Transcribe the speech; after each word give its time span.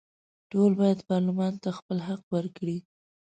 ټول 0.51 0.71
باید 0.81 0.99
پارلمان 1.09 1.53
ته 1.63 1.69
خپل 1.79 1.97
حق 2.07 2.23
ورکړي. 2.35 2.77